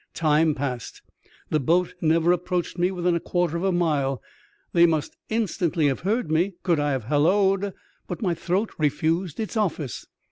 Time 0.15 0.55
passed; 0.55 1.03
the 1.51 1.59
boat 1.59 1.93
never 2.01 2.31
approached 2.31 2.75
me 2.75 2.89
within 2.89 3.13
a 3.15 3.19
quarter 3.19 3.55
of 3.55 3.63
a 3.63 3.71
mile. 3.71 4.19
They 4.73 4.87
must 4.87 5.15
instantly 5.29 5.85
have 5.85 5.99
heard 5.99 6.31
me, 6.31 6.55
could 6.63 6.79
I 6.79 6.89
have 6.89 7.03
hallo'd; 7.03 7.71
but 8.07 8.19
my 8.19 8.33
throat 8.33 8.71
refused 8.79 9.39
its 9.39 9.55
office. 9.55 10.07